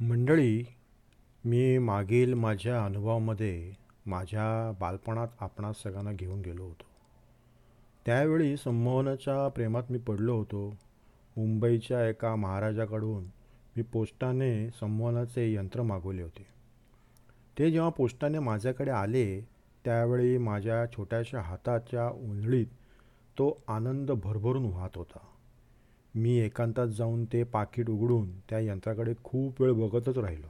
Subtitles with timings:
[0.00, 0.64] मंडळी
[1.44, 3.72] मी मागील माझ्या अनुभवामध्ये
[4.06, 6.84] माझ्या बालपणात आपणास सगळ्यांना घेऊन गेलो होतो.
[8.06, 10.70] त्यावेळी संमोहनाच्या प्रेमात मी पडलो होतो.
[11.36, 13.24] मुंबईच्या एका महाराजाकडून
[13.76, 16.46] मी पोस्टाने संमोहनाचे यंत्र मागवले होते.
[17.58, 19.40] ते जेव्हा पोस्टाने माझ्याकडे आले
[19.84, 22.66] त्यावेळी माझ्या छोट्याशा हाताच्या उंधळीत
[23.38, 25.18] तो आनंद भरभरून वाहत होता.
[26.14, 30.46] मी एकांतात जाऊन ते पाकिट उघडून त्या यंत्राकडे खूप वेळ बघतच राहिलो.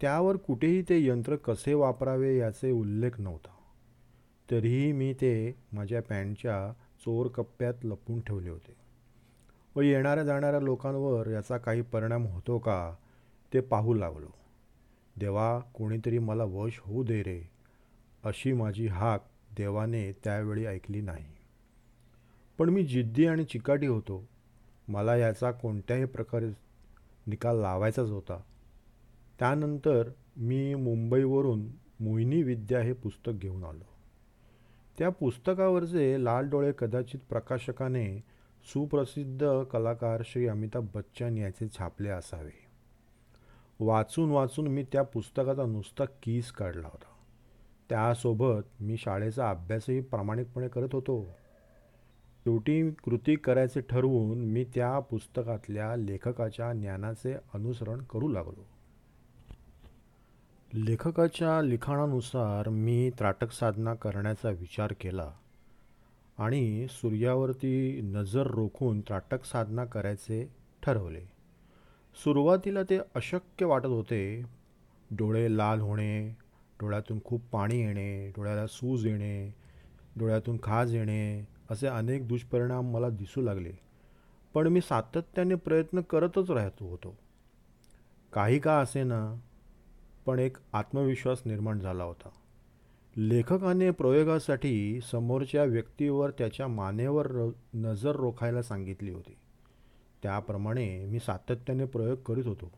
[0.00, 3.50] त्यावर कुठेही ते यंत्र कसे वापरावे याचे उल्लेख नव्हता.
[4.50, 6.72] तरीही मी ते माझ्या पॅन्टच्या
[7.04, 8.76] चोर कप्प्यात लपून ठेवले होते.
[9.76, 12.94] व येणाऱ्या जाणाऱ्या लोकांवर याचा काही परिणाम होतो का
[13.54, 14.28] ते पाहू लागलो.
[15.16, 17.50] देवा कोणीतरी मला वश होऊ दे रे
[18.24, 19.24] अशी माझी हाक
[19.56, 21.33] देवाने त्यावेळी ऐकली नाही.
[22.58, 24.28] पण मी जिद्दी आणि चिकाटी होतो.
[24.88, 26.48] मला याचा कोणत्याही प्रकारे
[27.26, 28.40] निकाल लावायचाच होता.
[29.38, 31.66] त्यानंतर मी मुंबईवरून
[32.00, 33.88] मोहिनी विद्या हे पुस्तक घेऊन आलो.
[34.98, 38.24] त्या पुस्तकावरचे लाल डोळे कदाचित प्रकाशकाने
[38.72, 42.64] सुप्रसिद्ध कलाकार श्री अमिताभ बच्चन याचे छापले असावे.
[43.80, 47.14] वाचून वाचून मी त्या पुस्तकाचा नुसता कीस काढला होता.
[47.88, 51.28] त्यासोबत मी शाळेचा अभ्यासही प्रामाणिकपणे करत होतो.
[52.46, 58.64] शेवटी कृती करायचे ठरवून मी त्या पुस्तकातल्या लेखकाच्या ज्ञानाचे अनुसरण करू लागलो.
[60.74, 65.30] लेखकाच्या लिखाणानुसार मी त्राटक साधना करण्याचा विचार केला
[66.38, 70.48] आणि सूर्यावरती नजर रोखून त्राटक साधना करायचे
[70.82, 71.24] ठरवले.
[72.24, 74.42] सुरुवातीला ते अशक्य वाटत होते.
[75.10, 76.28] डोळे लाल होणे
[76.80, 79.54] डोळ्यातून खूप पाणी येणे डोळ्याला सूज येणे
[80.18, 83.72] डोळ्यातून खाज येणे असे अनेक दुष्परिणाम मला दिसू लागले.
[84.54, 87.18] पण मी सातत्याने प्रयत्न करतच राहतो होतो.
[88.32, 89.40] काही का असेना
[90.26, 92.28] पण एक आत्मविश्वास निर्माण झाला होता.
[93.16, 99.36] लेखकाने प्रयोगासाठी समोरच्या व्यक्तीवर त्याच्या मानेवर र नजर रोखायला सांगितली होती.
[100.22, 102.72] त्याप्रमाणे मी सातत्याने प्रयोग करीत होतो.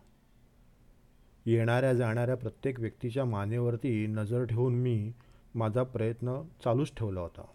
[1.46, 5.12] येणाऱ्या जाणाऱ्या प्रत्येक व्यक्तीच्या मानेवरती नजर ठेवून मी
[5.54, 7.46] माझा प्रयत्न चालूच ठेवला होता.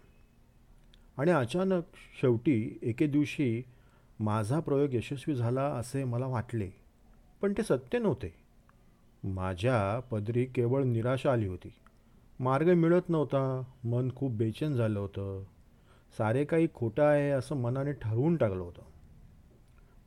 [1.22, 1.84] आणि अचानक
[2.22, 3.64] शेवटी एके दिवशी
[4.20, 6.70] माझा प्रयोग यशस्वी झाला असे मला वाटले.
[7.42, 8.34] पण ते सत्य नव्हते.
[9.24, 11.74] माझ्या पदरी केवळ निराशा आली होती.
[12.40, 13.64] मार्ग मिळत नव्हता.
[13.84, 15.44] मन खूप बेचैन झालं होतं.
[16.18, 18.82] सारे काही खोटं आहे असं मनाने ठरवून टाकलं होतं.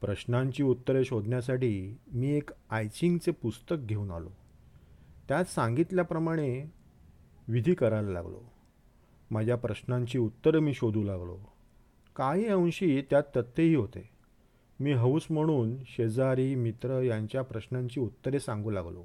[0.01, 4.31] प्रश्नांची उत्तरे शोधण्यासाठी मी एक आयचिंगचे पुस्तक घेऊन आलो.
[5.29, 6.73] त्यात सांगितल्याप्रमाणे
[7.49, 8.54] विधी करायला लागलो.
[9.31, 11.39] माझ्या प्रश्नांची उत्तरं मी शोधू लागलो.
[12.17, 14.11] काही अंशी त्यात तथ्यही होते.
[14.81, 19.05] मी हौस म्हणून शेजारी मित्र यांच्या प्रश्नांची उत्तरे सांगू लागलो.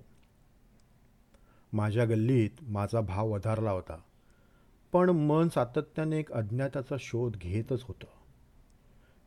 [1.73, 3.97] माझ्या गल्लीत माझा भाव वधारला होता.
[4.91, 8.05] पण मन सातत्याने एक अज्ञाताचा शोध घेतच होतं.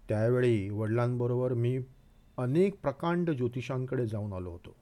[0.09, 1.78] त्यावेळी वडिलांबरोबर मी
[2.38, 4.76] अनेक प्रकांड ज्योतिषांकडे जाऊन आलो होतो.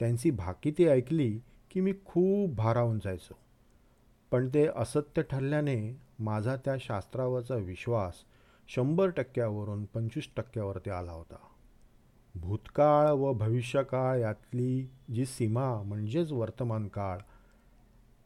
[0.00, 3.38] त्यांची भाकिती ऐकली की मी खूप भारावून जायचो.
[4.30, 8.14] पण ते असत्य ठरल्याने माझा त्या शास्त्रावरचा विश्वास
[8.68, 11.36] शंभर टक्क्यावरून पंचवीस टक्क्यावरती आला होता.
[12.34, 17.18] भूतकाळ व भविष्यकाळ यातली जी सीमा म्हणजेच वर्तमान काळ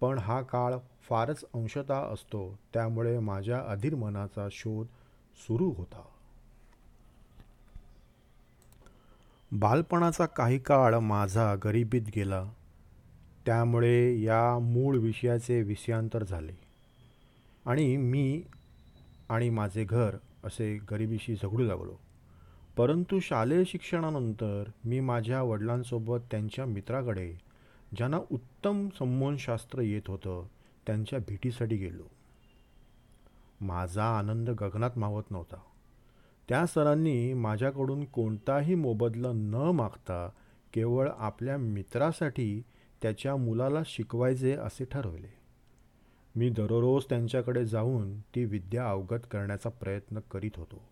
[0.00, 4.86] पण हा काळ फारच अंशतः असतो त्यामुळे माझ्या अधीर मनाचा शोध
[5.46, 6.02] सुरू होता.
[9.52, 12.44] बालपणाचा काही काळ माझा गरिबीत गेला.
[13.46, 16.52] त्यामुळे या मूळ विषयाचे विषयांतर झाले.
[17.66, 18.42] आणि मी
[19.28, 21.96] आणि माझे घर असे गरिबीशी झगडू लागलो.
[22.76, 27.34] परंतु शालेय शिक्षणानंतर मी माझ्या वडिलांसोबत त्यांच्या मित्राकडे
[27.96, 30.46] ज्यांना उत्तम संमोहनशास्त्र येत होतं
[30.86, 32.10] त्यांच्या भेटीसाठी गेलो.
[33.60, 35.56] माझा आनंद गगनात मावत नव्हता.
[36.48, 40.30] त्या सरांनी माझ्याकडून कोणताही मोबदला न मागता
[40.72, 42.62] केवळ आपल्या मित्रासाठी
[43.02, 45.42] त्याच्या मुलाला शिकवायचे असे ठरवले.
[46.36, 50.88] मी दररोज त्यांच्याकडे जाऊन ती विद्या अवगत करण्याचा प्रयत्न करीत होतो.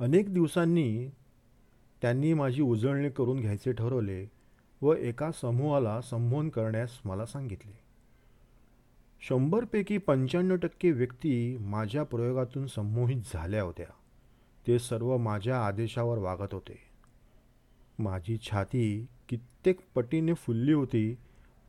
[0.00, 1.10] अनेक दिवसांनी
[2.02, 4.26] त्यांनी माझी उजळणी करून घ्यायचे ठरवले
[4.82, 7.78] व एका समूहाला संमोहन करण्यास मला सांगितले.
[9.20, 13.86] शंभरपैकी पंच्याण्णव टक्के व्यक्ती माझ्या प्रयोगातून संमोहित झाल्या होत्या.
[14.66, 16.78] ते सर्व माझ्या आदेशावर वागत होते.
[17.98, 21.14] माझी छाती कित्येक पटीने फुलली होती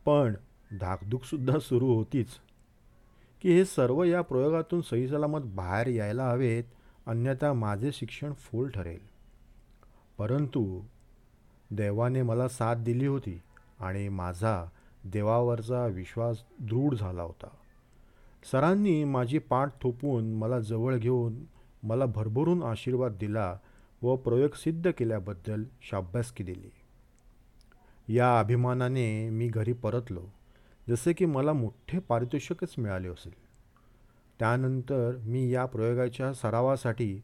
[0.06, 0.34] पण
[0.80, 2.28] धाकधूकसुद्धा सुरू होतीच.
[3.42, 6.64] की हे सर्व या प्रयोगातून सहीसलामत बाहेर यायला हवेत
[7.06, 8.98] अन्यथा माझे शिक्षण फोल ठरेल.
[10.18, 10.80] परंतु
[11.70, 13.40] देवाने मला साथ दिली होती
[13.80, 14.70] आणि माझा
[15.04, 17.48] देवावरचा विश्वास दृढ झाला होता.
[18.52, 21.44] सरांनी माझी पाठ थोपवून मला जवळ घेऊन
[21.82, 23.58] मला भरभरून आशीर्वाद दिला
[24.02, 26.70] व प्रयोग सिद्ध केल्याबद्दल शाब्बासकी दिली.
[28.08, 30.22] या अभिमानाने मी घरी परतलो.
[30.88, 33.32] जसे की मला मोठे पारितोषिकच मिळाले असेल.
[34.38, 37.20] त्यानंतर मी या प्रयोगाच्या सरावासाठी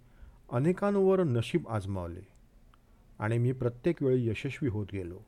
[0.52, 2.20] अनेकांवर नशीब आजमावले
[3.18, 5.18] आणि मी प्रत्येक वेळी यशस्वी होत गेलो.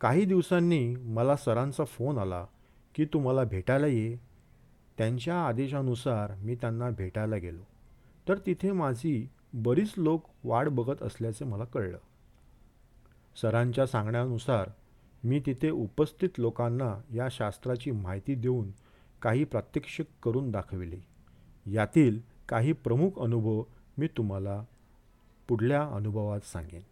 [0.00, 2.46] काही दिवसांनी मला सरांचा फोन आला
[2.94, 4.16] की तू मला भेटायला ये.
[4.98, 7.62] त्यांच्या आदेशानुसार मी त्यांना भेटायला गेलो.
[8.28, 11.98] तर तिथे माझी बरीच लोक वाट बघत असल्याचे मला कळलं.
[13.42, 14.70] सरांच्या सांगण्यानुसार
[15.24, 18.70] मी तिथे उपस्थित लोकांना या शास्त्राची माहिती देऊन
[19.22, 20.96] काही प्रात्यक्षिक करून दाखविले.
[21.70, 23.62] यातील काही प्रमुख अनुभव
[23.98, 24.62] मी तुम्हाला
[25.48, 26.82] पुढल्या अनुभवात सांगेन.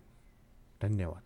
[0.82, 1.25] धन्यवाद.